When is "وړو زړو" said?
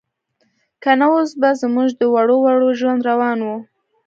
2.13-2.69